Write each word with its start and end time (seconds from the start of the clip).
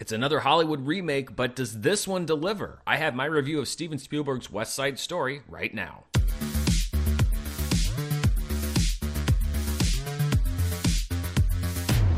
It's 0.00 0.12
another 0.12 0.40
Hollywood 0.40 0.86
remake, 0.86 1.36
but 1.36 1.54
does 1.54 1.82
this 1.82 2.08
one 2.08 2.24
deliver? 2.24 2.80
I 2.86 2.96
have 2.96 3.14
my 3.14 3.26
review 3.26 3.58
of 3.58 3.68
Steven 3.68 3.98
Spielberg's 3.98 4.50
West 4.50 4.72
Side 4.72 4.98
Story 4.98 5.42
right 5.46 5.74
now. 5.74 6.04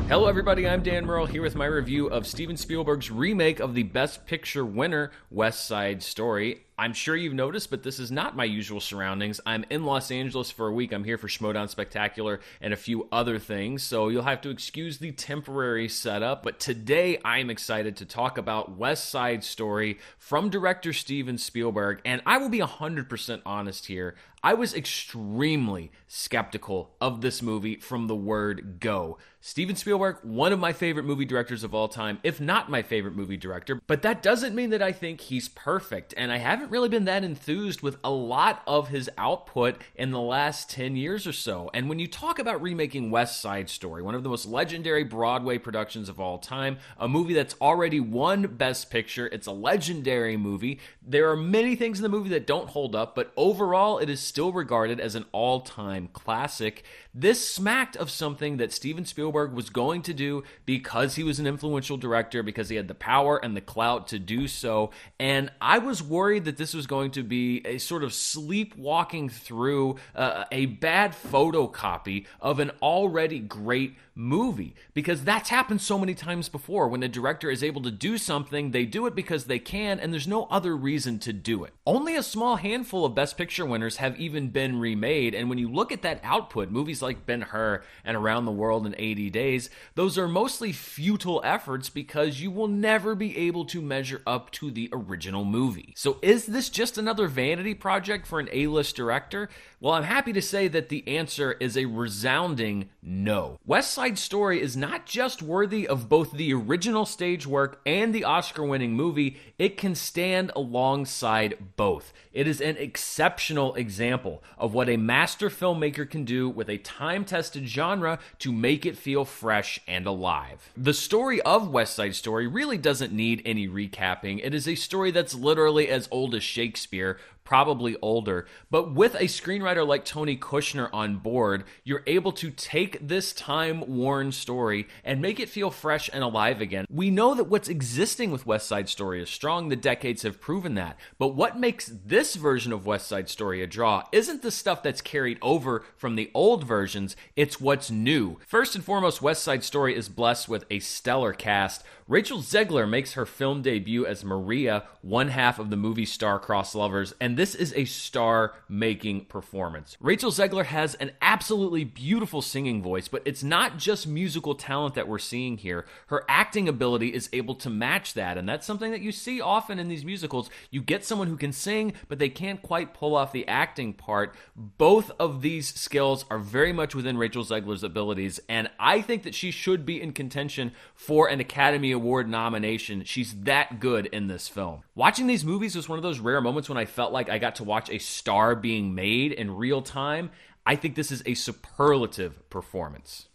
Hello, 0.09 0.29
everybody. 0.29 0.69
I'm 0.69 0.85
Dan 0.85 1.05
Murrell 1.05 1.27
here 1.27 1.43
with 1.43 1.57
my 1.57 1.65
review 1.65 2.07
of 2.07 2.25
Steven 2.25 2.57
Spielberg's 2.57 3.11
remake 3.11 3.59
of 3.59 3.75
the 3.75 3.83
Best 3.83 4.27
Picture 4.27 4.65
winner, 4.65 5.11
West 5.29 5.67
Side 5.67 6.05
Story. 6.05 6.67
I'm 6.83 6.95
sure 6.95 7.15
you've 7.15 7.33
noticed, 7.33 7.71
but 7.71 7.85
this 7.85 8.01
is 8.01 8.11
not 8.11 8.35
my 8.35 8.43
usual 8.43 8.81
surroundings. 8.81 9.41
I'm 9.47 9.65
in 9.71 9.85
Los 9.85 10.11
Angeles 10.11 10.51
for 10.51 10.67
a 10.67 10.73
week. 10.73 10.93
I'm 10.93 11.05
here 11.05 11.17
for 11.17 11.29
Schmoedown 11.29 11.69
Spectacular 11.69 12.41
and 12.61 12.75
a 12.75 12.77
few 12.77 13.07
other 13.13 13.39
things, 13.39 13.85
so 13.85 14.09
you'll 14.09 14.25
have 14.25 14.41
to 14.41 14.51
excuse 14.51 14.99
the 14.99 15.13
temporary 15.13 15.89
setup. 15.89 16.43
But 16.43 16.59
today 16.59 17.21
I'm 17.25 17.51
excited 17.51 17.99
to 17.99 18.05
talk 18.05 18.37
about 18.37 18.77
West 18.77 19.11
Side 19.11 19.45
Story 19.45 20.01
from 20.19 20.51
director 20.51 20.93
Steven 20.93 21.39
Spielberg, 21.39 22.01
and 22.05 22.21
I 22.27 22.39
will 22.39 22.49
be 22.49 22.59
100% 22.59 23.43
honest 23.47 23.87
here. 23.87 24.17
I 24.45 24.55
was 24.55 24.75
extremely 24.75 25.93
skeptical 26.09 26.97
of 27.01 27.21
this 27.21 27.43
movie 27.43 27.77
from 27.77 28.09
the 28.09 28.17
word 28.17 28.81
go. 28.81 29.17
Steven 29.45 29.75
Spielberg, 29.75 30.19
one 30.23 30.53
of 30.53 30.61
my 30.61 30.73
favorite 30.73 31.05
movie 31.05 31.25
directors 31.25 31.65
of 31.65 31.75
all 31.75 31.89
time, 31.89 32.21
if 32.23 32.41
not 32.41 32.71
my 32.71 32.81
favorite 32.81 33.17
movie 33.17 33.37
director, 33.37 33.81
but 33.89 34.03
that 34.03 34.23
doesn't 34.23 34.55
mean 34.55 34.71
that 34.71 34.83
I 34.83 34.93
think 34.93 35.21
he's 35.21 35.49
perfect, 35.49 36.15
and 36.17 36.31
I 36.31 36.39
haven't 36.39 36.71
really 36.71 36.89
been 36.89 37.07
that 37.07 37.25
enthused 37.25 37.83
with 37.83 37.99
a 38.05 38.11
lot 38.11 38.63
of 38.69 38.89
his 38.89 39.11
output 39.19 39.81
in 39.97 40.13
the 40.13 40.21
last 40.21 40.71
10 40.71 40.95
years 40.95 41.27
or 41.27 41.33
so. 41.33 41.71
And 41.75 41.89
when 41.89 41.99
you 41.99 42.07
talk 42.07 42.39
about 42.39 42.63
remaking 42.63 43.11
West 43.11 43.41
Side 43.41 43.69
Story, 43.69 44.01
one 44.01 44.15
of 44.15 44.23
the 44.23 44.29
most 44.29 44.47
legendary 44.47 45.03
Broadway 45.03 45.59
productions 45.59 46.09
of 46.09 46.21
all 46.21 46.39
time, 46.39 46.79
a 46.97 47.09
movie 47.09 47.35
that's 47.35 47.57
already 47.61 47.99
won 47.99 48.43
Best 48.43 48.91
Picture, 48.91 49.27
it's 49.27 49.49
a 49.49 49.53
legendary 49.53 50.37
movie. 50.37 50.79
There 51.05 51.29
are 51.31 51.37
many 51.37 51.75
things 51.75 51.99
in 51.99 52.05
the 52.05 52.09
movie 52.09 52.31
that 52.31 52.47
don't 52.47 52.69
hold 52.69 52.95
up, 52.95 53.17
but 53.17 53.33
overall, 53.37 53.99
it 53.99 54.09
is 54.09 54.21
still 54.33 54.51
regarded 54.51 54.99
as 54.99 55.15
an 55.15 55.27
all 55.31 55.61
time 55.61 56.09
classic. 56.15 56.85
This 57.13 57.47
smacked 57.47 57.97
of 57.97 58.11
something 58.11 58.57
that 58.57 58.73
Steven 58.73 59.05
Spielberg 59.05 59.53
was 59.53 59.69
going 59.69 60.01
to 60.03 60.15
do 60.15 60.43
because 60.65 61.17
he 61.17 61.23
was 61.23 61.39
an 61.39 61.47
influential 61.47 61.99
director, 61.99 62.43
because 62.43 62.71
he 62.71 62.77
had 62.77 62.89
the 62.89 62.95
power 62.95 63.37
and 63.37 63.55
the 63.55 63.61
clout 63.61 64.09
to 64.09 64.19
do 64.19 64.49
so. 64.49 64.91
And 65.21 65.53
I 65.61 65.77
was 65.77 66.03
worried 66.03 66.47
that 66.47 66.57
this 66.57 66.73
was 66.73 66.87
going 66.87 67.11
to 67.11 67.23
be 67.23 67.61
a 67.67 67.77
sort 67.77 68.03
of 68.03 68.15
sleepwalking 68.15 69.29
through 69.29 69.97
uh, 70.15 70.45
a 70.51 70.65
bad 70.65 71.13
photocopy 71.13 72.25
of 72.41 72.59
an 72.59 72.71
already 72.81 73.39
great 73.39 73.97
movie 74.15 74.75
because 74.95 75.25
that's 75.25 75.49
happened 75.49 75.81
so 75.81 75.99
many 75.99 76.15
times 76.15 76.49
before. 76.49 76.89
When 76.89 77.03
a 77.03 77.09
director 77.09 77.51
is 77.51 77.63
able 77.63 77.83
to 77.83 77.91
do 77.91 78.19
something, 78.19 78.71
they 78.71 78.85
do 78.85 79.07
it 79.07 79.15
because 79.15 79.45
they 79.45 79.59
can, 79.59 79.99
and 80.01 80.13
there's 80.13 80.29
no 80.29 80.45
other 80.51 80.77
reason 80.77 81.19
to 81.21 81.33
do 81.33 81.65
it. 81.65 81.73
Only 81.87 82.17
a 82.17 82.23
small 82.23 82.57
handful 82.57 83.05
of 83.05 83.15
Best 83.15 83.37
Picture 83.37 83.67
winners 83.67 83.97
have 83.97 84.21
even 84.23 84.49
been 84.49 84.79
remade, 84.79 85.35
and 85.35 85.49
when 85.49 85.59
you 85.59 85.71
look 85.71 85.93
at 85.93 86.03
that 86.03 86.21
output, 86.23 86.71
movies 86.71 87.03
like 87.03 87.27
Ben 87.27 87.43
Hur 87.43 87.83
and 88.05 88.17
Around 88.17 88.45
the 88.45 88.53
World 88.53 88.87
in 88.87 88.95
80 88.97 89.31
Days, 89.31 89.71
those 89.95 90.17
are 90.17 90.29
mostly 90.29 90.73
futile 90.73 91.41
efforts 91.45 91.89
because 91.89 92.41
you 92.41 92.51
will 92.51 92.69
never 92.69 93.15
be 93.15 93.37
able 93.37 93.65
to 93.67 93.83
measure 93.83 94.23
up 94.27 94.51
to 94.53 94.71
the 94.71 94.89
original 94.93 95.45
movie. 95.45 95.93
So, 95.97 96.19
is 96.23 96.47
this 96.47 96.69
just 96.69 96.97
another 96.97 97.29
vanity 97.29 97.75
project 97.75 98.27
for 98.27 98.41
an 98.41 98.49
A 98.53 98.69
list 98.69 98.97
director? 98.97 99.49
Well, 99.83 99.95
I'm 99.95 100.05
happy 100.05 100.33
to 100.35 100.41
say 100.41 100.69
that 100.69 100.91
the 100.91 101.03
answer 101.09 101.57
is 101.59 101.77
a 101.77 101.87
resounding 101.87 102.89
no. 103.03 103.59
West 103.67 103.91
Side 103.91 104.17
Story 104.17 104.63
is 104.63 104.77
not 104.77 105.07
just 105.07 105.43
worthy 105.43 105.89
of 105.89 106.09
both 106.09 106.31
the 106.31 106.55
original 106.55 107.05
stage 107.05 107.49
work 107.49 107.81
and 107.85 108.15
the 108.15 108.23
Oscar 108.23 108.65
winning 108.65 108.93
movie, 108.93 109.39
it 109.59 109.77
can 109.77 109.97
stand 109.97 110.53
alongside 110.55 111.75
both. 111.75 112.13
It 112.33 112.47
is 112.47 112.61
an 112.61 112.77
exceptional 112.77 113.75
example 113.75 114.45
of 114.57 114.73
what 114.73 114.89
a 114.89 114.97
master 114.97 115.51
filmmaker 115.51 116.09
can 116.09 116.25
do 116.25 116.49
with 116.49 116.71
a 116.71 116.79
time 116.79 117.25
tested 117.25 117.69
genre 117.69 118.21
to 118.39 118.53
make 118.53 118.87
it 118.87 118.97
feel 118.97 119.25
fresh 119.25 119.81
and 119.89 120.07
alive. 120.07 120.71
The 120.77 120.95
story 120.95 121.43
of 121.43 121.71
West 121.73 121.97
Side 121.97 122.15
Story 122.15 122.47
really 122.47 122.79
doesn't 122.79 123.13
need 123.13 123.43
any 123.45 123.67
recapping. 123.67 124.41
It 124.45 124.55
is 124.55 124.69
a 124.69 124.77
story 124.77 125.11
that's 125.11 125.35
literally 125.35 125.89
as 125.89 126.07
old 126.13 126.37
as 126.37 126.45
Shakespeare, 126.45 127.19
probably 127.45 127.97
older. 128.01 128.47
But 128.71 128.95
with 128.95 129.15
a 129.15 129.25
screenwriter 129.25 129.87
like 129.87 130.05
Tony 130.05 130.37
Kushner 130.37 130.89
on 130.93 131.17
board, 131.17 131.65
you're 131.85 132.03
able 132.07 132.33
to 132.33 132.51
take 132.51 133.07
this 133.07 133.33
time 133.33 133.85
worn 133.87 134.33
story 134.33 134.89
and 135.05 135.21
make 135.21 135.41
it 135.41 135.49
feel 135.49 135.71
fresh 135.71 136.09
and 136.13 136.23
alive 136.23 136.61
again. 136.61 136.87
We 136.91 137.11
know 137.11 137.35
that 137.35 137.45
what's 137.45 137.69
existing 137.69 138.31
with 138.31 138.47
West 138.47 138.67
Side 138.67 138.89
Story 138.89 139.23
is 139.23 139.31
strong, 139.31 139.69
the 139.69 139.77
decades 139.77 140.23
have 140.23 140.41
proven 140.41 140.75
that. 140.75 140.99
But 141.19 141.29
what 141.29 141.59
makes 141.59 141.87
this 141.87 142.35
version 142.35 142.73
of 142.73 142.87
West 142.87 143.07
Side 143.07 143.29
Story 143.29 143.63
a 143.63 143.67
draw 143.67 144.05
isn't 144.13 144.43
the 144.43 144.51
stuff 144.51 144.83
that's 144.83 145.01
carried 145.01 145.39
over 145.43 145.85
from 145.97 146.17
the 146.17 146.31
old 146.35 146.65
versions, 146.65 147.17
it's 147.37 147.61
what's 147.61 147.91
new. 147.91 148.39
First 148.47 148.75
and 148.75 148.85
foremost, 148.85 149.23
West 149.23 149.43
Side 149.43 149.65
Story 149.65 149.97
is 149.97 150.09
blessed 150.09 150.49
with 150.49 150.65
a 150.71 150.79
stellar 150.79 151.33
cast. 151.33 151.85
Rachel 152.09 152.39
Zegler 152.39 152.89
makes 152.89 153.13
her 153.13 153.25
film 153.25 153.63
debut 153.63 154.05
as 154.05 154.25
Maria, 154.25 154.85
one 155.03 155.29
half 155.29 155.59
of 155.59 155.71
the 155.71 155.77
movie 155.77 156.05
Star-Crossed 156.05 156.75
Lovers, 156.75 157.15
and 157.21 157.37
this 157.37 157.55
is 157.55 157.73
a 157.75 157.85
star 157.85 158.55
making 158.69 159.27
performance. 159.27 159.97
Rachel 160.01 160.33
Zegler 160.33 160.65
has 160.65 160.95
an 160.97 161.13
absolutely 161.23 161.85
beautiful 161.85 162.43
singing 162.43 162.83
voice, 162.83 163.07
but 163.07 163.23
it's 163.25 163.45
not 163.45 163.79
just 163.79 164.07
musical 164.07 164.55
talent 164.55 164.95
that 164.95 165.07
we're 165.07 165.19
seeing 165.19 165.59
here. 165.59 165.87
Her 166.09 166.25
acting 166.29 166.69
ability 166.69 167.15
is 167.15 167.31
able 167.33 167.55
to 167.57 167.71
match 167.71 168.15
that, 168.15 168.37
and 168.37 168.49
that's 168.49 168.67
something 168.67 168.91
that 168.91 169.01
you 169.01 169.13
see 169.13 169.41
often 169.41 169.79
in 169.79 169.89
these 169.89 170.05
musicals. 170.05 170.51
You 170.71 170.83
get 170.83 171.05
someone 171.05 171.29
who 171.29 171.37
can 171.37 171.53
sing, 171.53 171.93
but 172.09 172.19
they 172.19 172.29
can't 172.29 172.63
quite 172.63 172.95
pull 172.95 173.15
off 173.15 173.33
the 173.33 173.47
acting 173.47 173.93
part. 173.93 174.35
Both 174.57 175.13
of 175.21 175.41
these 175.41 175.73
skills 175.73 176.25
are 176.31 176.39
very 176.39 176.73
much 176.73 176.95
within 176.95 177.17
Rachel 177.17 177.45
Zegler's 177.45 177.85
abilities, 177.85 178.41
and 178.49 178.69
I 178.81 179.01
think 179.01 179.23
that 179.23 179.35
she 179.35 179.53
should 179.53 179.87
be 179.87 180.03
in 180.03 180.13
contention 180.13 180.73
for 180.95 181.29
an 181.29 181.41
Academy 181.41 181.92
Award 181.93 182.29
nomination. 182.29 183.05
She's 183.05 183.35
that 183.43 183.81
good 183.81 184.07
in 184.07 184.27
this 184.27 184.49
film. 184.49 184.83
Watching 184.95 185.27
these 185.27 185.45
movies 185.45 185.77
was 185.77 185.89
one 185.89 185.99
of 185.99 186.03
those 186.03 186.19
rare 186.19 186.41
moments 186.41 186.69
when 186.69 186.79
I 186.79 186.85
felt 186.85 187.13
like 187.13 187.29
I 187.29 187.39
got 187.39 187.57
to 187.57 187.65
watch 187.65 187.91
a 187.91 187.99
star 187.99 188.55
being 188.55 188.95
made 188.95 189.33
in 189.33 189.55
real 189.55 189.83
time. 189.83 190.31
I 190.67 190.77
think 190.77 190.95
this 190.95 191.11
is 191.13 191.23
a 191.27 191.35
superlative 191.35 192.49
performance. 192.51 193.29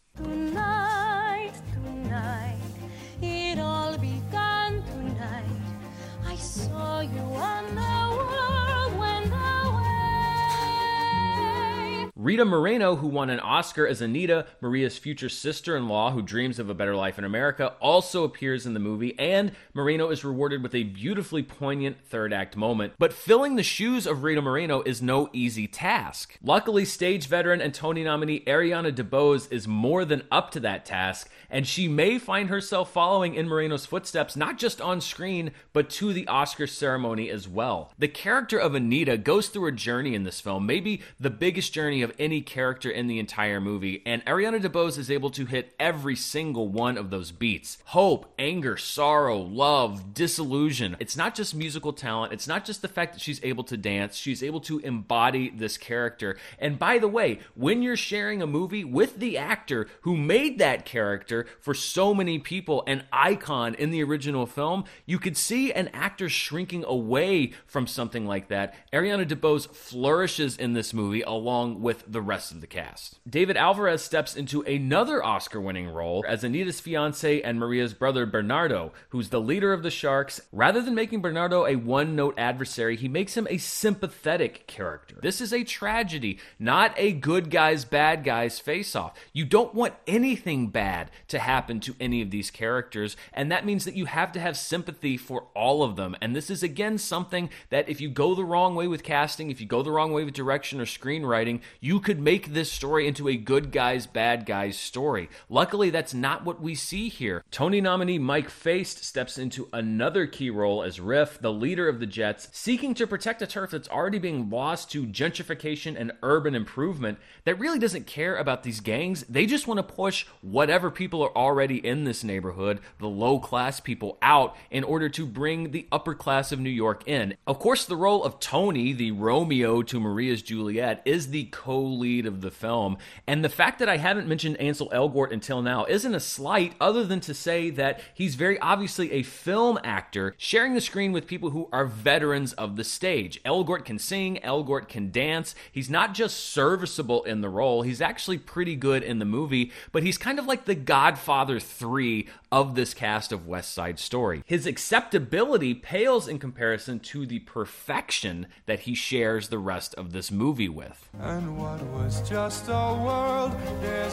Rita 12.27 12.43
Moreno, 12.43 12.97
who 12.97 13.07
won 13.07 13.29
an 13.29 13.39
Oscar 13.39 13.87
as 13.87 14.01
Anita, 14.01 14.45
Maria's 14.59 14.97
future 14.97 15.29
sister 15.29 15.77
in 15.77 15.87
law 15.87 16.11
who 16.11 16.21
dreams 16.21 16.59
of 16.59 16.69
a 16.69 16.73
better 16.73 16.93
life 16.93 17.17
in 17.17 17.23
America, 17.23 17.75
also 17.79 18.25
appears 18.25 18.65
in 18.65 18.73
the 18.73 18.81
movie, 18.81 19.17
and 19.17 19.53
Moreno 19.73 20.09
is 20.09 20.25
rewarded 20.25 20.61
with 20.61 20.75
a 20.75 20.83
beautifully 20.83 21.41
poignant 21.41 21.95
third 22.09 22.33
act 22.33 22.57
moment. 22.57 22.91
But 22.99 23.13
filling 23.13 23.55
the 23.55 23.63
shoes 23.63 24.05
of 24.05 24.23
Rita 24.23 24.41
Moreno 24.41 24.81
is 24.81 25.01
no 25.01 25.29
easy 25.31 25.69
task. 25.69 26.37
Luckily, 26.43 26.83
stage 26.83 27.27
veteran 27.27 27.61
and 27.61 27.73
Tony 27.73 28.03
nominee 28.03 28.41
Ariana 28.41 28.93
DeBose 28.93 29.49
is 29.49 29.65
more 29.65 30.03
than 30.03 30.23
up 30.29 30.51
to 30.51 30.59
that 30.59 30.85
task, 30.85 31.29
and 31.49 31.65
she 31.65 31.87
may 31.87 32.19
find 32.19 32.49
herself 32.49 32.91
following 32.91 33.35
in 33.35 33.47
Moreno's 33.47 33.85
footsteps, 33.85 34.35
not 34.35 34.57
just 34.57 34.81
on 34.81 34.99
screen, 34.99 35.51
but 35.71 35.89
to 35.91 36.11
the 36.11 36.27
Oscar 36.27 36.67
ceremony 36.67 37.29
as 37.29 37.47
well. 37.47 37.93
The 37.97 38.09
character 38.09 38.57
of 38.57 38.75
Anita 38.75 39.17
goes 39.17 39.47
through 39.47 39.67
a 39.67 39.71
journey 39.71 40.13
in 40.13 40.25
this 40.25 40.41
film, 40.41 40.65
maybe 40.65 41.01
the 41.17 41.29
biggest 41.29 41.71
journey 41.71 42.01
of 42.01 42.16
any 42.19 42.41
character 42.41 42.89
in 42.89 43.07
the 43.07 43.19
entire 43.19 43.61
movie, 43.61 44.01
and 44.05 44.25
Ariana 44.25 44.61
DeBose 44.61 44.97
is 44.97 45.11
able 45.11 45.29
to 45.31 45.45
hit 45.45 45.73
every 45.79 46.15
single 46.15 46.67
one 46.67 46.97
of 46.97 47.09
those 47.09 47.31
beats. 47.31 47.77
Hope, 47.85 48.33
anger, 48.37 48.77
sorrow, 48.77 49.37
love, 49.37 50.13
disillusion. 50.13 50.97
It's 50.99 51.17
not 51.17 51.35
just 51.35 51.55
musical 51.55 51.93
talent, 51.93 52.33
it's 52.33 52.47
not 52.47 52.65
just 52.65 52.81
the 52.81 52.87
fact 52.87 53.13
that 53.13 53.21
she's 53.21 53.43
able 53.43 53.63
to 53.65 53.77
dance, 53.77 54.15
she's 54.15 54.43
able 54.43 54.59
to 54.61 54.79
embody 54.79 55.49
this 55.49 55.77
character. 55.77 56.37
And 56.59 56.79
by 56.79 56.97
the 56.97 57.07
way, 57.07 57.39
when 57.55 57.81
you're 57.81 57.97
sharing 57.97 58.41
a 58.41 58.47
movie 58.47 58.83
with 58.83 59.19
the 59.19 59.37
actor 59.37 59.87
who 60.01 60.15
made 60.15 60.59
that 60.59 60.85
character 60.85 61.45
for 61.59 61.73
so 61.73 62.13
many 62.13 62.39
people, 62.39 62.83
an 62.87 63.03
icon 63.11 63.75
in 63.75 63.91
the 63.91 64.03
original 64.03 64.45
film, 64.45 64.85
you 65.05 65.19
could 65.19 65.37
see 65.37 65.71
an 65.73 65.89
actor 65.93 66.29
shrinking 66.29 66.83
away 66.85 67.51
from 67.65 67.87
something 67.87 68.25
like 68.25 68.47
that. 68.49 68.75
Ariana 68.91 69.27
DeBose 69.27 69.69
flourishes 69.73 70.57
in 70.57 70.73
this 70.73 70.93
movie 70.93 71.21
along 71.21 71.81
with 71.81 71.96
the 72.07 72.21
rest 72.21 72.51
of 72.51 72.61
the 72.61 72.67
cast. 72.67 73.19
David 73.29 73.57
Alvarez 73.57 74.03
steps 74.03 74.35
into 74.35 74.61
another 74.61 75.23
Oscar 75.23 75.61
winning 75.61 75.87
role 75.87 76.23
as 76.27 76.43
Anita's 76.43 76.79
fiance 76.79 77.41
and 77.41 77.59
Maria's 77.59 77.93
brother 77.93 78.25
Bernardo, 78.25 78.91
who's 79.09 79.29
the 79.29 79.41
leader 79.41 79.73
of 79.73 79.83
the 79.83 79.91
Sharks. 79.91 80.41
Rather 80.51 80.81
than 80.81 80.95
making 80.95 81.21
Bernardo 81.21 81.65
a 81.65 81.75
one 81.75 82.15
note 82.15 82.35
adversary, 82.37 82.95
he 82.95 83.07
makes 83.07 83.35
him 83.35 83.47
a 83.49 83.57
sympathetic 83.57 84.67
character. 84.67 85.15
This 85.21 85.41
is 85.41 85.53
a 85.53 85.63
tragedy, 85.63 86.39
not 86.59 86.93
a 86.97 87.13
good 87.13 87.49
guys, 87.49 87.85
bad 87.85 88.23
guys 88.23 88.59
face 88.59 88.95
off. 88.95 89.17
You 89.33 89.45
don't 89.45 89.73
want 89.73 89.93
anything 90.05 90.67
bad 90.67 91.11
to 91.29 91.39
happen 91.39 91.79
to 91.81 91.95
any 91.99 92.21
of 92.21 92.31
these 92.31 92.51
characters, 92.51 93.15
and 93.33 93.51
that 93.51 93.65
means 93.65 93.85
that 93.85 93.95
you 93.95 94.05
have 94.05 94.31
to 94.33 94.39
have 94.39 94.57
sympathy 94.57 95.17
for 95.17 95.47
all 95.55 95.83
of 95.83 95.95
them. 95.95 96.15
And 96.21 96.35
this 96.35 96.49
is 96.49 96.63
again 96.63 96.97
something 96.97 97.49
that 97.69 97.87
if 97.87 98.01
you 98.01 98.09
go 98.09 98.35
the 98.35 98.43
wrong 98.43 98.75
way 98.75 98.87
with 98.87 99.03
casting, 99.03 99.49
if 99.49 99.61
you 99.61 99.67
go 99.67 99.81
the 99.81 99.91
wrong 99.91 100.11
way 100.11 100.23
with 100.23 100.33
direction 100.33 100.81
or 100.81 100.85
screenwriting, 100.85 101.61
you 101.79 101.86
could 101.99 102.19
make 102.19 102.53
this 102.53 102.71
story 102.71 103.07
into 103.07 103.27
a 103.27 103.37
good 103.37 103.71
guys, 103.71 104.05
bad 104.07 104.45
guys 104.45 104.77
story. 104.77 105.29
Luckily, 105.49 105.89
that's 105.89 106.13
not 106.13 106.43
what 106.43 106.61
we 106.61 106.75
see 106.75 107.09
here. 107.09 107.43
Tony 107.51 107.81
nominee 107.81 108.19
Mike 108.19 108.49
Faist 108.49 109.03
steps 109.03 109.37
into 109.37 109.69
another 109.71 110.27
key 110.27 110.49
role 110.49 110.83
as 110.83 110.99
Riff, 110.99 111.39
the 111.39 111.51
leader 111.51 111.87
of 111.87 111.99
the 111.99 112.05
Jets, 112.05 112.49
seeking 112.51 112.93
to 112.95 113.07
protect 113.07 113.41
a 113.41 113.47
turf 113.47 113.71
that's 113.71 113.89
already 113.89 114.19
being 114.19 114.49
lost 114.49 114.91
to 114.91 115.05
gentrification 115.05 115.95
and 115.97 116.11
urban 116.21 116.55
improvement 116.55 117.19
that 117.45 117.59
really 117.59 117.79
doesn't 117.79 118.05
care 118.05 118.35
about 118.35 118.63
these 118.63 118.79
gangs. 118.79 119.23
They 119.29 119.45
just 119.45 119.67
want 119.67 119.77
to 119.77 119.83
push 119.95 120.25
whatever 120.41 120.91
people 120.91 121.23
are 121.23 121.35
already 121.37 121.77
in 121.77 122.03
this 122.03 122.23
neighborhood, 122.23 122.79
the 122.99 123.07
low 123.07 123.39
class 123.39 123.79
people, 123.79 124.17
out 124.21 124.55
in 124.69 124.83
order 124.83 125.09
to 125.09 125.25
bring 125.25 125.71
the 125.71 125.87
upper 125.91 126.13
class 126.13 126.51
of 126.51 126.59
New 126.59 126.69
York 126.69 127.07
in. 127.07 127.35
Of 127.45 127.59
course, 127.59 127.85
the 127.85 127.95
role 127.95 128.23
of 128.23 128.39
Tony, 128.39 128.93
the 128.93 129.11
Romeo 129.11 129.81
to 129.83 129.99
Maria's 129.99 130.41
Juliet, 130.41 131.01
is 131.05 131.29
the 131.29 131.45
co 131.45 131.76
lead 131.79 132.25
of 132.25 132.41
the 132.41 132.51
film. 132.51 132.97
And 133.25 133.43
the 133.43 133.49
fact 133.49 133.79
that 133.79 133.89
I 133.89 133.97
haven't 133.97 134.27
mentioned 134.27 134.57
Ansel 134.57 134.89
Elgort 134.89 135.31
until 135.31 135.61
now 135.61 135.85
isn't 135.85 136.15
a 136.15 136.19
slight, 136.19 136.73
other 136.79 137.03
than 137.03 137.19
to 137.21 137.33
say 137.33 137.69
that 137.71 138.01
he's 138.13 138.35
very 138.35 138.59
obviously 138.59 139.11
a 139.11 139.23
film 139.23 139.79
actor 139.83 140.35
sharing 140.37 140.73
the 140.73 140.81
screen 140.81 141.11
with 141.11 141.27
people 141.27 141.51
who 141.51 141.69
are 141.71 141.85
veterans 141.85 142.53
of 142.53 142.75
the 142.75 142.83
stage. 142.83 143.41
Elgort 143.43 143.85
can 143.85 143.99
sing, 143.99 144.39
Elgort 144.43 144.87
can 144.87 145.11
dance. 145.11 145.55
He's 145.71 145.89
not 145.89 146.13
just 146.13 146.37
serviceable 146.37 147.23
in 147.23 147.41
the 147.41 147.49
role, 147.49 147.81
he's 147.81 148.01
actually 148.01 148.37
pretty 148.37 148.75
good 148.75 149.03
in 149.03 149.19
the 149.19 149.25
movie, 149.25 149.71
but 149.91 150.03
he's 150.03 150.17
kind 150.17 150.39
of 150.39 150.45
like 150.45 150.65
the 150.65 150.75
Godfather 150.75 151.59
3 151.59 152.27
of 152.51 152.75
this 152.75 152.93
cast 152.93 153.31
of 153.31 153.47
West 153.47 153.73
Side 153.73 153.99
Story. 153.99 154.43
His 154.45 154.65
acceptability 154.65 155.73
pales 155.73 156.27
in 156.27 156.39
comparison 156.39 156.99
to 157.01 157.25
the 157.25 157.39
perfection 157.39 158.47
that 158.65 158.81
he 158.81 158.95
shares 158.95 159.49
the 159.49 159.59
rest 159.59 159.93
of 159.95 160.11
this 160.11 160.31
movie 160.31 160.69
with. 160.69 161.09
And 161.19 161.57
what 161.57 161.81
was 161.87 162.27
just 162.27 162.67
a 162.67 162.93
world 163.03 163.55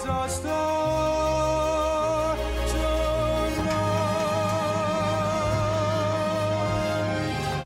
a 0.07 0.29
star 0.29 1.84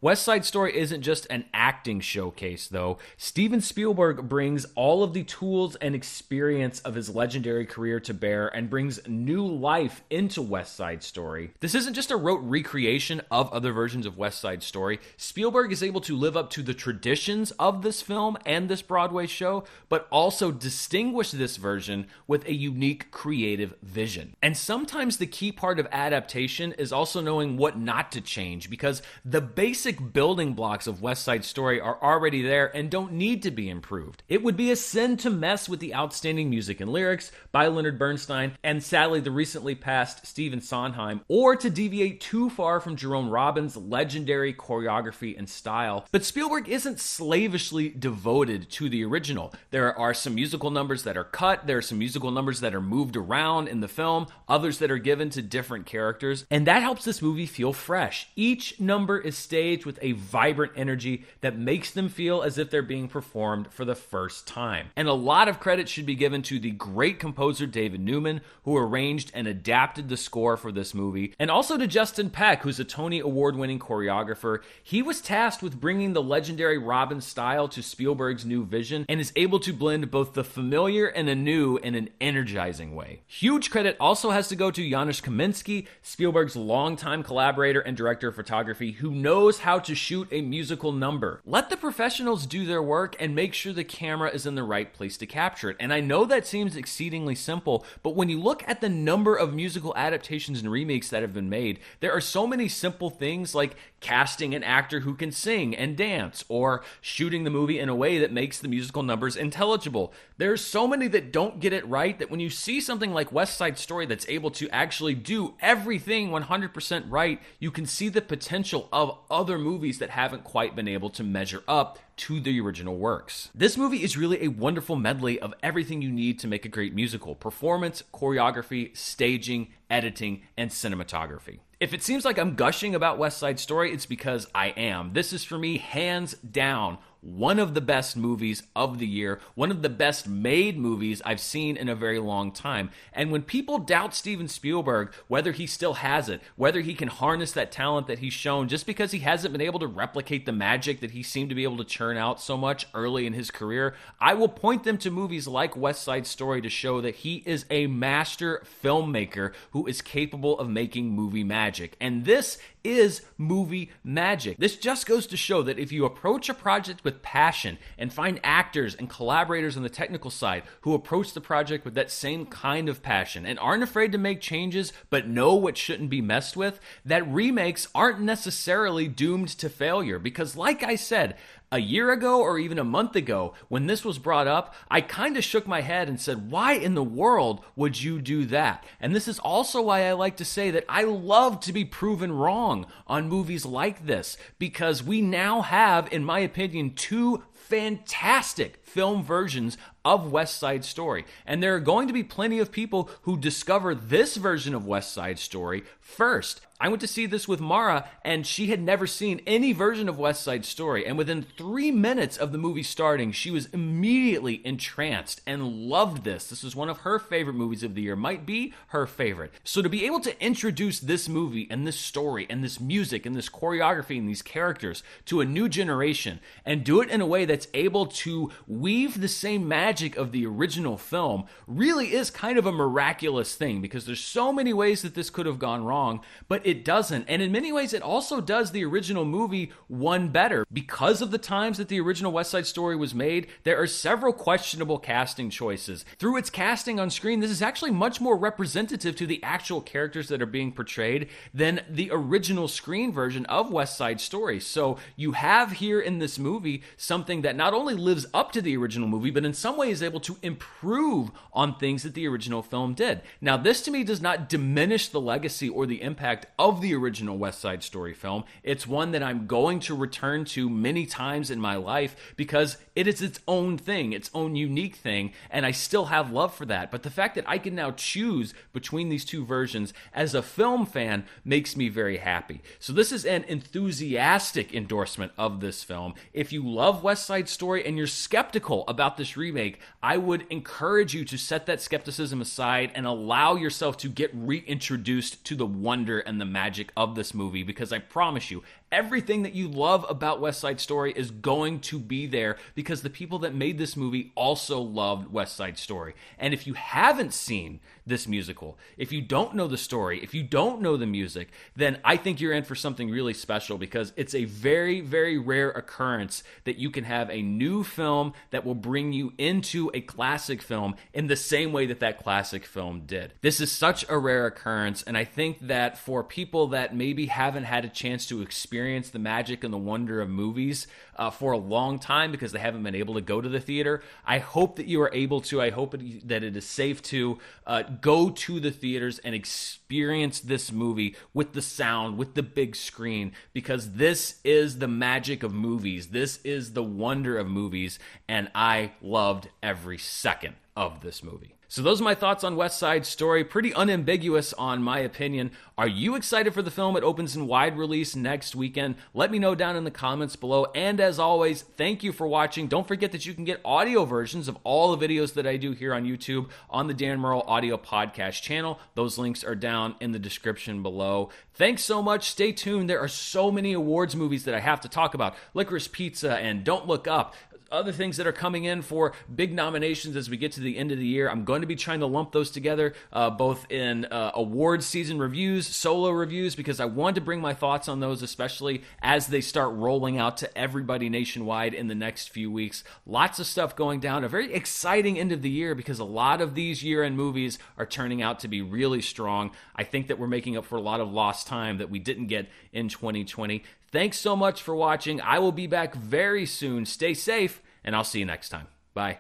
West 0.01 0.23
Side 0.23 0.45
Story 0.45 0.77
isn't 0.79 1.03
just 1.03 1.27
an 1.29 1.45
acting 1.53 1.99
showcase, 1.99 2.69
though. 2.69 2.99
Steven 3.17 3.61
Spielberg 3.61 4.29
brings 4.29 4.65
all 4.77 5.03
of 5.03 5.13
the 5.13 5.25
tools 5.25 5.75
and 5.77 5.93
experience 5.93 6.79
of 6.81 6.95
his 6.95 7.13
legendary 7.13 7.67
career 7.67 7.99
to 8.01 8.15
bear 8.15 8.47
and 8.47 8.71
brings 8.71 9.01
new 9.09 9.45
life 9.45 10.03
into 10.09 10.41
West 10.41 10.77
Side 10.77 11.03
Story. 11.03 11.51
This 11.59 11.75
isn't 11.75 11.95
just 11.95 12.13
a 12.13 12.17
rote 12.17 12.43
recreation 12.45 13.23
of 13.29 13.53
other 13.53 13.73
versions 13.73 14.07
of 14.07 14.17
West 14.17 14.41
Side 14.41 14.63
Story. 14.63 15.01
Spielberg 15.17 15.73
is 15.73 15.83
able 15.83 16.01
to 16.03 16.17
live 16.17 16.37
up 16.37 16.51
to 16.51 16.63
the 16.63 16.75
traditions 16.75 17.51
of 17.53 17.83
this 17.83 18.01
film 18.01 18.39
and 18.47 18.69
this 18.69 18.83
Broadway 18.83 19.27
show, 19.27 19.65
but 19.89 20.07
also 20.13 20.53
distinguish 20.53 21.33
this 21.33 21.57
version 21.57 22.07
with 22.29 22.47
a 22.47 22.55
unique 22.55 23.11
creative 23.11 23.75
vision. 23.83 24.37
And 24.41 24.57
sometimes 24.57 25.17
the 25.17 25.27
key 25.27 25.51
part 25.51 25.81
of 25.81 25.89
adaptation 25.91 26.73
is 26.75 26.93
also 26.93 27.21
knowing 27.21 27.57
what 27.57 27.77
not 27.77 28.13
to 28.13 28.21
change 28.21 28.71
because 28.71 29.03
the 29.25 29.41
basic 29.41 29.88
basic 29.89 30.13
building 30.13 30.53
blocks 30.53 30.87
of 30.87 31.01
West 31.01 31.23
Side 31.23 31.47
Story 31.47 31.81
are 31.81 31.97
already 32.03 32.43
there 32.43 32.67
and 32.77 32.91
don't 32.91 33.11
need 33.11 33.43
to 33.43 33.51
be 33.51 33.71
improved. 33.71 34.23
It 34.29 34.43
would 34.43 34.55
be 34.55 34.71
a 34.71 34.77
sin 34.77 35.17
to 35.19 35.31
mess 35.31 35.67
with 35.67 35.81
the 35.81 35.95
outstanding 35.95 36.51
music 36.51 36.83
and 36.83 36.93
lyrics 36.93 37.33
by 37.53 37.69
Leonard 37.69 37.99
Bernstein 37.99 38.53
and 38.63 38.83
sadly 38.83 39.21
the 39.21 39.31
recently 39.31 39.75
passed 39.75 40.27
Stephen 40.27 40.61
Sondheim, 40.61 41.23
or 41.27 41.57
to 41.57 41.71
deviate 41.71 42.21
too 42.21 42.51
far 42.51 42.81
from 42.81 42.97
Jerome 42.97 43.31
Robbins' 43.31 43.79
legendary 43.79 44.53
choreography 44.53 45.39
and 45.39 45.49
style. 45.49 46.05
But 46.13 46.23
Spielberg 46.23 46.69
isn't 46.69 47.01
slavishly 47.01 47.89
devoted 47.89 48.69
to 48.73 48.91
the 48.91 49.03
original. 49.05 49.55
There 49.71 49.99
are 49.99 50.13
some 50.13 50.35
musical 50.35 50.71
numbers 50.71 51.05
that 51.05 51.17
are 51.17 51.25
cut, 51.25 51.67
there 51.67 51.79
are 51.79 51.83
some 51.83 51.99
musical 51.99 52.31
numbers 52.31 52.61
that 52.61 52.75
are 52.75 52.83
moved 52.83 53.17
around 53.17 53.69
in 53.69 53.81
the 53.81 53.89
film, 53.89 54.27
others 54.51 54.81
that 54.81 54.91
are 54.91 54.99
given 54.99 55.31
to 55.31 55.41
different 55.41 55.87
characters, 55.87 56.45
and 56.51 56.67
that 56.67 56.83
helps 56.83 57.07
this 57.07 57.23
movie 57.23 57.47
feel 57.47 57.73
fresh. 57.73 58.29
Each 58.37 58.79
number 58.79 59.19
is 59.19 59.39
staged 59.39 59.78
with 59.85 59.99
a 60.03 60.13
vibrant 60.13 60.73
energy 60.77 61.25
that 61.41 61.59
makes 61.59 61.91
them 61.91 62.09
feel 62.09 62.43
as 62.43 62.59
if 62.59 62.71
they're 62.71 62.83
being 62.83 63.09
performed 63.09 63.73
for 63.73 63.85
the 63.85 63.95
first 63.95 64.47
time. 64.47 64.89
And 64.97 65.09
a 65.09 65.13
lot 65.13 65.49
of 65.49 65.61
credit 65.61 65.89
should 65.89 66.07
be 66.07 66.15
given 66.15 66.43
to 66.43 66.59
the 66.59 66.71
great 66.71 67.19
composer 67.19 67.67
David 67.67 68.01
Newman, 68.01 68.41
who 68.65 68.77
arranged 68.77 69.31
and 69.35 69.47
adapted 69.47 70.09
the 70.09 70.17
score 70.17 70.57
for 70.57 70.73
this 70.73 70.95
movie, 70.95 71.35
and 71.39 71.51
also 71.51 71.77
to 71.77 71.87
Justin 71.87 72.31
Peck, 72.31 72.63
who's 72.63 72.81
a 72.81 72.85
Tony 72.85 73.21
Award 73.21 73.57
winning 73.57 73.79
choreographer. 73.79 74.61
He 74.83 75.03
was 75.03 75.21
tasked 75.21 75.63
with 75.63 75.81
bringing 75.81 76.13
the 76.13 76.23
legendary 76.23 76.79
Robbins 76.79 77.27
style 77.27 77.69
to 77.69 77.83
Spielberg's 77.83 78.45
new 78.45 78.65
vision 78.65 79.05
and 79.09 79.21
is 79.21 79.33
able 79.37 79.61
to 79.61 79.73
blend 79.73 80.11
both 80.11 80.33
the 80.33 80.45
familiar 80.45 81.07
and 81.07 81.29
the 81.29 81.35
new 81.35 81.77
in 81.79 81.95
an 81.95 82.09
energizing 82.21 82.95
way. 82.95 83.21
Huge 83.27 83.71
credit 83.71 83.97
also 84.01 84.31
has 84.31 84.49
to 84.49 84.57
go 84.57 84.71
to 84.71 84.91
Janusz 84.91 85.21
Kaminski, 85.21 85.87
Spielberg's 86.03 86.57
longtime 86.57 87.23
collaborator 87.23 87.81
and 87.81 87.97
director 87.97 88.29
of 88.29 88.35
photography, 88.35 88.93
who 88.93 89.11
knows 89.11 89.59
how 89.59 89.68
how 89.69 89.79
to 89.79 89.95
shoot 89.95 90.27
a 90.31 90.41
musical 90.41 90.93
number. 90.93 91.43
Let 91.45 91.69
the 91.69 91.77
professionals 91.77 92.47
do 92.47 92.65
their 92.65 92.83
work 92.83 93.15
and 93.21 93.35
make 93.35 93.53
sure 93.53 93.71
the 93.71 93.85
camera 93.85 94.31
is 94.31 94.47
in 94.47 94.55
the 94.55 94.63
right 94.63 94.91
place 94.95 95.19
to 95.19 95.27
capture 95.27 95.69
it. 95.69 95.77
And 95.79 95.93
I 95.93 96.01
know 96.01 96.25
that 96.25 96.47
seems 96.47 96.75
exceedingly 96.75 97.35
simple, 97.35 97.85
but 98.03 98.17
when 98.17 98.31
you 98.31 98.41
look 98.41 98.65
at 98.67 98.81
the 98.81 98.89
number 98.89 99.37
of 99.37 99.53
musical 99.53 99.95
adaptations 99.95 100.61
and 100.61 100.73
remakes 100.73 101.11
that 101.11 101.21
have 101.21 101.35
been 101.35 101.51
made, 101.51 101.81
there 102.01 102.13
are 102.13 102.21
so 102.23 102.47
many 102.47 102.67
simple 102.67 103.11
things 103.11 103.55
like 103.55 103.77
casting 104.01 104.55
an 104.55 104.63
actor 104.63 105.01
who 105.01 105.15
can 105.15 105.33
sing 105.33 105.75
and 105.75 105.97
dance, 105.97 106.45
or 106.49 106.83
shooting 107.01 107.45
the 107.45 107.51
movie 107.51 107.79
in 107.79 107.89
a 107.89 107.95
way 107.95 108.19
that 108.19 108.33
makes 108.33 108.59
the 108.59 108.69
musical 108.69 109.03
numbers 109.03 109.37
intelligible. 109.37 110.13
There's 110.37 110.65
so 110.65 110.87
many 110.87 111.09
that 111.09 111.33
don't 111.33 111.61
get 111.61 111.73
it 111.73 111.87
right 111.89 112.19
that 112.19 112.31
when 112.31 112.41
you 112.41 112.51
see 112.51 112.81
something 112.81 113.13
like 113.13 113.33
West 113.33 113.57
Side 113.57 113.79
Story 113.79 114.07
that's 114.07 114.29
able 114.29 114.51
to 114.53 114.69
actually 114.71 115.15
do 115.15 115.55
everything 115.61 116.31
100% 116.31 117.05
right, 117.09 117.41
you 117.59 117.71
can 117.71 117.87
see 117.87 118.09
the 118.09 118.23
potential 118.23 118.89
of 118.93 119.19
other 119.31 119.59
movies 119.59 119.99
that 119.99 120.11
haven't 120.11 120.45
quite 120.45 120.77
been 120.77 120.89
able 120.89 121.11
to 121.11 121.25
measure 121.25 121.63
up 121.67 121.99
to 122.17 122.41
the 122.41 122.61
original 122.61 122.97
works. 122.97 123.51
This 123.55 123.77
movie 123.77 124.03
is 124.03 124.17
really 124.17 124.43
a 124.43 124.49
wonderful 124.49 124.97
medley 124.97 125.39
of 125.39 125.55
everything 125.63 126.03
you 126.03 126.11
need 126.11 126.39
to 126.41 126.49
make 126.49 126.65
a 126.65 126.69
great 126.69 126.95
musical 126.95 127.35
performance, 127.35 128.03
choreography, 128.13 128.97
staging, 128.97 129.69
editing, 129.89 130.43
and 130.57 130.71
cinematography. 130.71 131.61
If 131.81 131.95
it 131.95 132.03
seems 132.03 132.25
like 132.25 132.39
I'm 132.39 132.57
gushing 132.57 132.97
about 132.97 133.19
West 133.19 133.39
Side 133.39 133.61
Story, 133.61 133.93
it's 133.93 134.07
because 134.07 134.49
I 134.53 134.69
am. 134.71 135.13
This 135.13 135.33
is 135.33 135.45
for 135.45 135.57
me, 135.57 135.79
hands 135.79 136.35
down, 136.35 136.99
one 137.37 137.59
of 137.59 137.75
the 137.75 137.81
best 137.81 138.17
movies 138.17 138.63
of 138.75 138.99
the 138.99 139.07
year, 139.07 139.41
one 139.55 139.71
of 139.71 139.83
the 139.83 139.89
best 139.89 140.27
made 140.27 140.79
movies 140.79 141.21
I've 141.25 141.41
seen 141.41 141.77
in 141.77 141.89
a 141.89 141.95
very 141.95 142.19
long 142.19 142.53
time. 142.53 142.91
And 143.13 143.31
when 143.31 143.43
people 143.43 143.79
doubt 143.79 144.15
Steven 144.15 144.49
Spielberg, 144.49 145.13
whether 145.29 145.53
he 145.53 145.67
still 145.67 145.95
has 145.95 146.29
it, 146.29 146.41
whether 146.57 146.81
he 146.81 146.95
can 146.95 147.09
harness 147.09 147.53
that 147.53 147.71
talent 147.71 148.07
that 148.07 148.21
he's 148.21 148.33
shown, 148.33 148.69
just 148.69 148.87
because 148.87 149.13
he 149.13 149.21
hasn't 149.21 149.53
been 149.53 149.61
able 149.61 149.81
to 149.81 149.87
replicate 149.87 150.47
the 150.47 150.53
magic 150.53 151.01
that 151.01 151.11
he 151.11 151.23
seemed 151.23 151.51
to 151.51 151.55
be 151.55 151.65
able 151.65 151.77
to 151.77 151.85
churn 151.85 152.17
out 152.17 152.41
so 152.41 152.57
much 152.57 152.87
early 152.95 153.27
in 153.27 153.35
his 153.35 153.51
career, 153.51 153.95
I 154.21 154.35
will 154.35 154.49
point 154.49 154.85
them 154.85 154.99
to 154.99 155.11
movies 155.11 155.47
like 155.47 155.77
West 155.77 156.03
Side 156.03 156.27
Story 156.27 156.63
to 156.63 156.71
show 156.71 157.01
that 157.01 157.17
he 157.17 157.43
is 157.45 157.67
a 157.71 157.87
master 157.87 158.65
filmmaker 158.83 159.53
who 159.73 159.87
is 159.87 160.01
capable 160.01 160.59
of 160.59 160.69
making 160.69 161.11
movie 161.11 161.45
magic. 161.45 161.97
And 162.01 162.25
this 162.25 162.59
is 162.89 163.23
movie 163.37 163.91
magic. 164.03 164.57
This 164.59 164.77
just 164.77 165.07
goes 165.07 165.27
to 165.29 165.37
show 165.37 165.63
that 165.63 165.79
if 165.79 165.93
you 165.93 166.05
approach 166.05 166.49
a 166.49 166.55
project 166.55 167.05
with 167.05 167.23
passion 167.23 167.79
and 167.99 168.13
find 168.13 168.41
actors 168.43 168.95
and 168.95 169.11
collaborators 169.11 169.77
on 169.77 169.83
the 169.83 169.89
technical 169.89 170.31
side 170.31 170.63
who 170.81 170.95
approach 170.95 171.35
the 171.35 171.41
project 171.41 171.85
with 171.85 171.95
that 171.95 172.11
same 172.11 172.47
kind 172.47 172.89
of 172.89 173.03
passion 173.03 173.45
and 173.45 173.59
aren't 173.59 173.83
afraid 173.83 174.13
to 174.13 174.19
make 174.19 174.41
changes 174.41 174.93
but 175.11 175.29
know 175.29 175.55
what 175.55 175.77
shouldn't 175.77 176.11
be 176.11 176.23
messed 176.23 176.57
with, 176.57 176.81
that 177.05 177.31
remakes 177.31 177.89
aren't 177.95 178.21
necessarily 178.21 179.07
doomed 179.07 179.49
to 179.49 179.69
failure. 179.69 180.19
Because, 180.19 180.57
like 180.57 180.83
I 180.83 180.97
said, 180.97 181.37
a 181.71 181.79
year 181.79 182.11
ago 182.13 182.41
or 182.41 182.59
even 182.59 182.79
a 182.79 182.85
month 182.85 183.15
ago, 183.15 183.55
when 183.69 183.87
this 183.87 184.05
was 184.05 184.19
brought 184.19 184.47
up, 184.47 184.75
I 184.91 185.01
kind 185.01 185.37
of 185.37 185.45
shook 185.45 185.67
my 185.67 185.83
head 185.83 186.09
and 186.09 186.21
said, 186.21 186.51
Why 186.51 186.73
in 186.73 186.95
the 186.95 187.03
world 187.03 187.63
would 187.77 188.01
you 188.03 188.21
do 188.21 188.47
that? 188.47 188.85
And 189.01 189.15
this 189.15 189.29
is 189.29 189.39
also 189.39 189.83
why 189.83 190.07
I 190.07 190.13
like 190.13 190.37
to 190.39 190.45
say 190.45 190.71
that 190.71 190.85
I 190.89 191.03
love 191.05 191.61
to 191.61 191.73
be 191.73 191.85
proven 191.85 192.33
wrong 192.33 192.87
on 193.07 193.29
movies 193.29 193.67
like 193.67 194.07
this 194.07 194.37
because 194.59 195.03
we 195.03 195.21
now 195.21 195.63
have, 195.63 196.13
in 196.13 196.25
my 196.25 196.39
opinion, 196.41 196.95
two 196.95 197.43
fantastic 197.69 198.81
film 198.83 199.23
versions 199.23 199.77
of 200.05 200.33
West 200.33 200.59
Side 200.59 200.85
Story. 200.85 201.27
And 201.47 201.63
there 201.63 201.75
are 201.75 201.81
going 201.81 202.07
to 202.09 202.15
be 202.15 202.25
plenty 202.25 202.59
of 202.59 202.73
people 202.73 203.11
who 203.23 203.37
discover 203.37 203.95
this 203.95 204.37
version 204.37 204.75
of 204.75 204.87
West 204.87 205.13
Side 205.13 205.39
Story 205.39 205.85
first. 206.01 206.63
I 206.81 206.89
went 206.89 207.01
to 207.01 207.09
see 207.09 207.27
this 207.27 207.49
with 207.49 207.61
Mara, 207.61 208.09
and 208.25 208.47
she 208.47 208.69
had 208.69 208.81
never 208.81 209.07
seen 209.07 209.41
any 209.49 209.73
version 209.73 210.09
of 210.09 210.17
West 210.17 210.45
Side 210.45 210.65
Story. 210.65 211.05
And 211.05 211.19
within 211.19 211.43
three 211.43 211.91
minutes 211.91 212.37
of 212.37 212.53
the 212.53 212.59
movie 212.59 212.85
starting, 212.85 213.33
she 213.33 213.51
was 213.51 213.67
immediately 213.73 214.65
entranced 214.65 215.41
and 215.45 215.89
loved 215.89 216.23
this. 216.23 216.49
This 216.49 216.63
was 216.63 216.77
one 216.77 216.89
of 216.89 216.99
her 216.99 217.19
favorite 217.19 217.55
movies 217.55 217.83
of 217.83 217.97
the 217.97 218.03
year, 218.03 218.15
might 218.15 218.47
be 218.47 218.73
her 218.89 219.07
favorite. 219.07 219.53
So 219.65 219.83
to 219.83 219.89
be 219.89 220.07
able 220.07 220.21
to 220.21 220.43
introduce 220.43 221.01
this 221.01 221.29
movie 221.29 221.67
and 221.69 221.85
this 221.85 221.99
story 221.99 222.47
and 222.49 222.63
this 222.63 222.81
music 222.81 223.27
and 223.27 223.35
this 223.35 223.49
choreography 223.49 224.17
and 224.17 224.29
these 224.29 224.43
characters 224.43 225.03
to 225.27 225.41
a 225.41 225.45
new 225.45 225.69
generation 225.69 226.39
and 226.65 226.85
do 226.85 227.01
it 227.01 227.11
in 227.11 227.21
a 227.21 227.27
way 227.27 227.45
that's 227.59 227.67
able 227.75 228.07
to 228.07 228.53
weave 228.69 229.21
the 229.21 229.27
same 229.27 229.67
magic 229.67 230.17
of 230.17 230.31
the 230.31 230.47
original 230.47 230.97
film 230.97 231.45
really 231.67 232.15
is 232.15 232.31
kind 232.31 232.57
of 232.57 232.67
a 232.67 232.73
miraculous 232.73 233.57
thing 233.57 233.81
because 233.81 234.07
there's 234.07 234.21
so 234.21 234.53
many 234.53 234.73
ways 234.73 235.03
that 235.03 235.17
this 235.17 235.29
could 235.29 235.45
have 235.45 235.59
gone 235.59 235.83
wrong, 235.83 236.21
but 236.47 236.65
it 236.65 236.85
doesn't. 236.85 237.25
And 237.29 237.43
in 237.43 237.51
many 237.51 237.73
ways, 237.73 237.93
it 237.93 238.01
also 238.01 238.41
does 238.41 238.71
the 238.71 238.85
original 238.85 239.25
movie 239.25 239.73
one 239.89 240.29
better. 240.29 240.65
Because 240.73 241.21
of 241.21 241.33
the 241.33 241.39
times 241.39 241.79
that 241.79 241.89
the 241.89 241.99
original 241.99 242.31
West 242.31 242.53
Side 242.53 242.65
Story 242.65 242.95
was 242.95 243.13
made, 243.13 243.49
there 243.65 243.83
are 243.83 243.89
several 243.89 244.33
questionable 244.33 245.01
casting 245.01 245.51
choices. 245.51 246.05
Through 246.17 246.37
its 246.37 246.51
casting 246.51 247.01
on 247.01 247.11
screen, 247.11 247.41
this 247.41 247.51
is 247.51 247.61
actually 247.61 247.91
much 247.91 248.21
more 248.21 248.37
representative 248.37 249.17
to 249.17 249.27
the 249.27 249.43
actual 249.43 249.81
characters 249.81 250.29
that 250.29 250.41
are 250.41 250.47
being 250.47 250.71
portrayed 250.71 251.29
than 251.53 251.81
the 251.91 252.11
original 252.13 252.69
screen 252.69 253.13
version 253.13 253.45
of 253.47 253.73
West 253.73 253.97
Side 253.97 254.21
Story. 254.21 254.61
So 254.61 254.97
you 255.17 255.33
have 255.33 255.73
here 255.73 255.99
in 256.01 256.21
this 256.21 256.39
movie 256.39 256.85
something 256.97 257.43
that 257.43 257.48
not 257.57 257.75
only 257.75 257.95
lives 257.95 258.27
up 258.35 258.53
to 258.53 258.63
the 258.63 258.77
original 258.77 259.09
movie, 259.09 259.31
but 259.31 259.45
in 259.45 259.55
some 259.55 259.77
way 259.77 259.91
is 259.91 260.03
able 260.03 260.21
to 260.21 260.37
improve 260.43 261.31
on 261.53 261.77
things 261.77 262.03
that 262.03 262.15
the 262.15 262.27
original 262.27 262.63
film 262.63 262.95
did. 262.95 263.21
Now, 263.41 263.57
this 263.57 263.83
to 263.83 263.91
me 263.91 264.05
does 264.05 264.21
not 264.21 264.49
diminish 264.49 265.09
the 265.09 265.21
legacy 265.21 265.69
or 265.69 265.87
the 265.87 266.03
impact 266.03 266.47
of 266.59 266.81
the 266.81 266.95
original 266.95 267.39
West 267.39 267.61
Side 267.61 267.83
Story 267.83 268.15
film. 268.15 268.45
It's 268.63 268.87
one 268.87 269.13
that 269.13 269.23
I'm 269.23 269.47
going 269.47 269.81
to 269.81 269.97
return 269.97 270.45
to 270.47 270.69
many 270.69 271.07
times 271.07 271.51
in 271.51 271.61
my 271.61 271.77
life 271.77 272.35
because 272.37 272.79
it 272.97 273.07
is 273.07 273.23
its 273.23 273.39
own 273.47 273.79
thing, 273.79 274.13
its 274.13 274.31
own 274.35 274.57
unique 274.57 274.97
thing, 274.97 275.33
and 275.51 275.65
I 275.65 275.71
still 275.71 276.07
have 276.07 276.33
love 276.33 276.53
for 276.55 276.67
that. 276.67 276.91
But 276.91 277.05
the 277.05 277.11
fact 277.11 277.37
that 277.37 277.49
I 277.49 277.59
can 277.59 277.75
now 277.75 277.93
choose 277.93 278.55
between 278.73 279.09
these 279.09 279.25
two 279.25 279.45
versions 279.45 279.95
as 280.13 280.35
a 280.35 280.43
film 280.43 280.85
fan 280.85 281.25
makes 281.45 281.77
me 281.77 281.89
very 281.89 282.17
happy. 282.17 282.61
So 282.81 282.93
this 282.93 283.13
is 283.13 283.25
an 283.25 283.45
enthusiastic 283.45 284.75
endorsement 284.75 285.31
of 285.39 285.61
this 285.61 285.85
film. 285.85 286.15
If 286.33 286.53
you 286.53 286.69
love 286.69 287.05
West 287.05 287.25
Side 287.25 287.38
Story 287.47 287.85
and 287.85 287.99
you're 287.99 288.07
skeptical 288.07 288.85
about 288.89 289.19
this 289.19 289.37
remake, 289.37 289.81
I 290.03 290.17
would 290.17 290.47
encourage 290.49 291.15
you 291.15 291.25
to 291.27 291.37
set 291.37 291.67
that 291.67 291.83
skepticism 291.83 292.41
aside 292.41 292.91
and 292.95 293.05
allow 293.05 293.55
yourself 293.55 293.99
to 293.99 294.09
get 294.09 294.31
reintroduced 294.35 295.45
to 295.45 295.55
the 295.55 295.67
wonder 295.67 296.21
and 296.21 296.41
the 296.41 296.47
magic 296.47 296.91
of 296.97 297.15
this 297.15 297.35
movie 297.35 297.63
because 297.63 297.93
I 297.93 297.99
promise 297.99 298.51
you, 298.51 298.63
everything 298.91 299.43
that 299.43 299.55
you 299.55 299.69
love 299.69 300.07
about 300.09 300.41
West 300.41 300.61
Side 300.61 300.81
Story 300.81 301.13
is 301.15 301.31
going 301.31 301.81
to 301.81 301.99
be 301.99 302.27
there 302.27 302.57
because 302.75 303.03
the 303.03 303.11
people 303.11 303.39
that 303.41 303.55
made 303.55 303.79
this 303.79 303.97
movie 303.97 304.33
also 304.35 304.81
loved 304.81 305.33
West 305.33 305.57
Side 305.57 305.79
Story. 305.79 306.15
And 306.39 306.55
if 306.55 306.67
you 306.67 306.75
haven't 306.75 307.35
seen 307.35 307.81
this 308.07 308.27
musical, 308.27 308.79
if 308.97 309.13
you 309.13 309.21
don't 309.21 309.55
know 309.55 309.69
the 309.69 309.77
story, 309.77 310.23
if 310.23 310.33
you 310.33 310.43
don't 310.43 310.81
know 310.81 310.97
the 310.97 311.07
music, 311.07 311.51
then 311.77 311.99
I 312.05 312.17
think 312.17 312.41
you're 312.41 312.53
in 312.53 312.65
for 312.65 312.75
something 312.75 313.11
really 313.11 313.35
special 313.35 313.77
because 313.77 314.13
it's 314.17 314.35
a 314.35 314.45
very, 314.47 315.01
very 315.01 315.37
rare 315.37 315.71
occurrence 315.71 316.43
that 316.65 316.79
you 316.79 316.91
can 316.91 317.05
have 317.05 317.31
a 317.31 317.43
new 317.43 317.85
film 317.85 318.33
that 318.51 318.65
will 318.65 318.75
bring 318.75 319.13
you 319.13 319.33
into 319.37 319.91
a 319.93 320.01
classic 320.01 320.63
film 320.63 320.95
in 321.13 321.27
the 321.27 321.37
same 321.37 321.73
way 321.73 321.87
that 321.87 322.01
that 322.01 322.23
classic 322.23 322.65
film 322.65 323.03
did. 323.07 323.35
This 323.43 323.61
is 323.61 323.71
such 323.71 324.05
a 324.09 324.19
rare 324.19 324.47
occurrence, 324.47 325.03
and 325.03 325.17
I 325.19 325.25
think 325.25 325.67
that 325.67 325.99
for 325.99 326.25
people 326.25 326.69
that 326.69 326.97
maybe 326.97 327.27
haven't 327.27 327.65
had 327.65 327.85
a 327.85 327.89
chance 327.89 328.27
to 328.29 328.41
experience 328.41 328.78
experience 328.79 329.11
the 329.11 329.19
magic 329.19 329.65
and 329.65 329.75
the 329.75 329.79
wonder 329.79 330.21
of 330.21 330.31
movies 330.31 330.87
uh, 331.17 331.31
for 331.31 331.51
a 331.51 331.59
long 331.59 331.99
time 331.99 332.31
because 332.31 332.53
they 332.53 332.61
haven't 332.61 332.85
been 332.85 332.95
able 332.95 333.15
to 333.15 333.21
go 333.21 333.41
to 333.41 333.49
the 333.49 333.59
theater. 333.59 334.01
I 334.25 334.39
hope 334.39 334.77
that 334.77 334.87
you 334.87 335.03
are 335.03 335.11
able 335.13 335.41
to. 335.43 335.61
I 335.61 335.71
hope 335.71 335.97
that 336.25 336.45
it 336.45 336.57
is 336.57 336.65
safe 336.65 337.03
to 337.03 337.39
uh, 337.67 337.83
go 338.01 338.31
to 338.31 338.61
the 338.61 338.71
theaters 338.71 339.19
and 339.19 339.35
experience 339.35 340.39
this 340.39 340.71
movie 340.71 341.17
with 341.35 341.55
the 341.55 341.63
sound, 341.63 342.19
with 342.19 342.35
the 342.35 342.43
big 342.45 342.77
screen, 342.77 343.33
because 343.53 343.95
this 343.95 344.37
is 344.45 344.79
the 344.79 344.87
magic 344.87 345.43
of 345.43 345.53
movies. 345.53 346.09
This 346.09 346.39
is 346.45 346.75
the 346.75 346.85
wonder 346.85 347.37
of 347.37 347.49
movies, 347.49 347.99
and 348.29 348.49
I 348.55 348.93
loved 349.03 349.49
every 349.61 349.99
second 349.99 350.55
of 350.77 351.01
this 351.01 351.25
movie. 351.25 351.58
So 351.71 351.83
those 351.83 352.01
are 352.01 352.05
my 352.05 352.15
thoughts 352.15 352.45
on 352.45 352.57
West 352.57 352.79
Side 352.79 353.05
Story. 353.05 353.45
Pretty 353.45 353.75
unambiguous 353.75 354.55
on 354.55 354.83
my 354.83 355.01
opinion. 355.01 355.51
Are 355.77 355.87
you 355.87 356.15
excited 356.15 356.55
for 356.55 356.63
the 356.63 356.71
film? 356.71 356.97
It 356.97 357.05
opens 357.05 357.37
in 357.37 357.47
wide 357.47 357.77
release 357.77 358.17
next 358.17 358.57
weekend. 358.57 358.95
Let 359.13 359.31
me 359.31 359.39
know 359.39 359.55
down 359.55 359.77
in 359.77 359.85
the 359.85 359.91
comments 359.91 360.35
below. 360.35 360.69
And 360.75 360.99
as 360.99 361.19
always, 361.19 361.61
thank 361.61 362.03
you 362.03 362.11
for 362.11 362.27
watching. 362.27 362.69
Don't 362.69 362.89
forget 362.89 363.13
that 363.13 363.27
you 363.27 363.35
can 363.35 363.45
get 363.45 363.61
audio 363.67 364.07
versions 364.07 364.49
of 364.49 364.57
all 364.65 364.97
the 364.97 365.07
videos 365.07 365.35
that 365.35 365.47
I 365.47 365.59
do 365.59 365.73
here 365.73 365.93
on 365.93 366.07
YouTube 366.07 366.49
on 366.71 366.87
the 366.87 366.95
Dan 366.95 367.21
Murrell 367.21 367.45
Audio 367.47 367.77
Podcast 367.77 368.41
channel. 368.41 368.81
Those 368.95 369.19
links 369.19 369.45
are 369.45 369.55
down 369.55 369.95
in 370.01 370.13
the 370.13 370.19
description 370.19 370.83
below. 370.83 371.29
Thanks 371.53 371.85
so 371.85 372.01
much. 372.01 372.31
Stay 372.31 372.51
tuned. 372.51 372.89
There 372.89 373.01
are 373.01 373.09
so 373.09 373.51
many 373.51 373.75
awards 373.75 374.17
movies 374.17 374.45
that 374.45 374.55
I 374.55 374.61
have 374.61 374.81
to 374.81 374.89
talk 374.89 375.13
about. 375.13 375.37
Licorice 375.53 375.93
Pizza 375.93 376.37
and 376.39 376.65
Don't 376.65 376.87
Look 376.87 377.07
Up 377.07 377.35
other 377.71 377.93
things 377.93 378.17
that 378.17 378.27
are 378.27 378.33
coming 378.33 378.65
in 378.65 378.83
for 378.83 379.13
big 379.35 379.53
nominations 379.53 380.17
as 380.17 380.31
we 380.31 380.37
get 380.37 380.53
to 380.53 380.61
the 380.61 380.79
end 380.79 380.93
of 380.93 380.99
the 380.99 381.07
year. 381.07 381.29
I'm 381.29 381.45
going 381.45 381.61
to 381.61 381.67
be 381.67 381.77
trying 381.77 382.01
to 382.01 382.07
lump 382.07 382.33
those 382.33 382.51
together, 382.51 382.95
uh, 383.13 383.31
both 383.31 383.71
in 383.71 384.05
uh, 384.07 384.33
awards 384.35 384.87
season 384.87 385.19
reviews, 385.19 385.67
solo 385.67 386.11
reviews, 386.11 386.55
because 386.55 386.81
I 386.81 386.87
want 386.87 387.15
to 387.17 387.21
bring 387.21 387.41
my 387.41 387.55
thoughts 387.55 387.89
on 387.89 388.01
those, 388.01 388.23
especially 388.23 388.83
as 389.03 389.29
they 389.29 389.41
start 389.41 389.75
rolling 389.75 390.19
out 390.19 390.37
to 390.39 390.59
everybody 390.59 391.09
nationwide 391.09 391.75
in 391.75 391.89
the 391.89 391.95
next 391.95 392.31
few 392.31 392.51
weeks. 392.51 392.85
Lots 393.07 393.39
of 393.39 393.47
stuff 393.47 393.77
going 393.77 394.01
down. 394.01 394.25
A 394.25 394.29
very 394.29 394.53
exciting 394.53 395.19
end 395.19 395.33
of 395.33 395.43
the 395.43 395.51
year 395.51 395.75
because 395.75 395.99
a 395.99 396.05
lot 396.05 396.41
of 396.41 396.55
these 396.55 396.83
year 396.83 397.03
end 397.03 397.17
movies 397.17 397.59
are 397.77 397.87
turning 397.87 398.23
out 398.23 398.41
to 398.41 398.49
be 398.49 398.63
really 398.63 399.03
strong. 399.03 399.51
I 399.75 399.85
think 399.85 400.09
that 400.09 400.19
we're 400.19 400.27
making 400.27 400.57
up 400.57 400.65
for 400.65 400.77
a 400.77 400.81
lot 400.81 401.01
of 401.01 401.11
lost 401.11 401.47
time 401.47 401.79
that 401.79 401.91
we 401.91 401.99
didn't 401.99 402.27
get 402.27 402.49
in 402.73 402.89
2020. 402.89 403.63
Thanks 403.91 404.19
so 404.19 404.37
much 404.37 404.63
for 404.63 404.75
watching. 404.75 405.19
I 405.23 405.39
will 405.39 405.53
be 405.53 405.67
back 405.67 405.95
very 405.95 406.45
soon. 406.45 406.85
Stay 406.85 407.15
safe, 407.15 407.58
and 407.85 407.97
I'll 407.97 408.05
see 408.05 408.19
you 408.19 408.27
next 408.27 408.49
time. 408.51 408.67
Bye. 408.95 409.19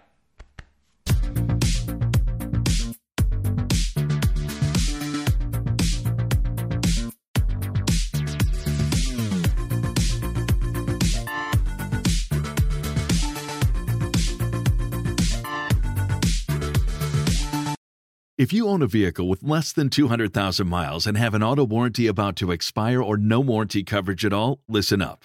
If 18.39 18.53
you 18.53 18.69
own 18.69 18.83
a 18.83 18.87
vehicle 18.87 19.29
with 19.29 19.43
less 19.43 19.73
than 19.73 19.91
200,000 19.91 20.69
miles 20.69 21.09
and 21.09 21.19
have 21.19 21.35
an 21.35 21.43
auto 21.43 21.67
warranty 21.67 22.07
about 22.07 22.37
to 22.37 22.53
expire 22.53 23.03
or 23.03 23.17
no 23.17 23.41
warranty 23.41 23.83
coverage 23.83 24.25
at 24.25 24.33
all, 24.33 24.61
listen 24.69 25.03
up. 25.03 25.25